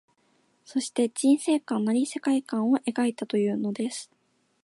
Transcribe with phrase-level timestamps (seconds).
[0.65, 4.09] そして、人世観なり世界観を描いたというのです